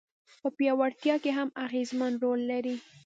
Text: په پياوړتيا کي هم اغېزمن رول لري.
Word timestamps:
په 0.41 0.47
پياوړتيا 0.57 1.15
کي 1.23 1.31
هم 1.37 1.49
اغېزمن 1.65 2.13
رول 2.23 2.41
لري. 2.51 2.75